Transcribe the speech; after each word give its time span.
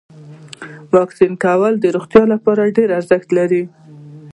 واکسین 0.93 1.33
کول 1.43 1.73
د 1.79 1.85
روغتیا 1.95 2.23
لپاره 2.33 2.73
ډیر 2.77 2.89
ارزښت 2.99 3.29
لري. 3.37 3.63